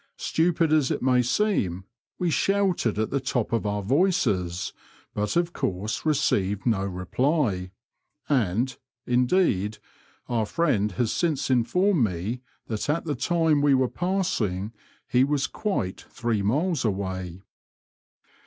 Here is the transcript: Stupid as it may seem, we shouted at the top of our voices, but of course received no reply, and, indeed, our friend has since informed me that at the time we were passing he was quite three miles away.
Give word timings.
Stupid 0.17 0.73
as 0.73 0.89
it 0.89 1.03
may 1.03 1.21
seem, 1.21 1.83
we 2.17 2.31
shouted 2.31 2.97
at 2.97 3.11
the 3.11 3.19
top 3.19 3.53
of 3.53 3.67
our 3.67 3.83
voices, 3.83 4.73
but 5.13 5.35
of 5.35 5.53
course 5.53 6.07
received 6.07 6.65
no 6.65 6.83
reply, 6.83 7.69
and, 8.27 8.77
indeed, 9.05 9.77
our 10.27 10.47
friend 10.47 10.93
has 10.93 11.11
since 11.11 11.51
informed 11.51 12.03
me 12.03 12.41
that 12.65 12.89
at 12.89 13.05
the 13.05 13.13
time 13.13 13.61
we 13.61 13.75
were 13.75 13.87
passing 13.87 14.73
he 15.07 15.23
was 15.23 15.45
quite 15.45 16.01
three 16.09 16.41
miles 16.41 16.83
away. 16.83 17.43